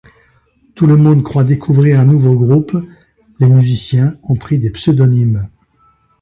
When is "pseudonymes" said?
4.71-5.47